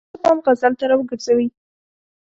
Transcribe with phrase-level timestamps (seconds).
[0.03, 1.47] د لوستونکو پام غزل ته را وګرځوي.